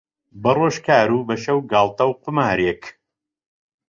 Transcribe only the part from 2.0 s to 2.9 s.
و قومارێک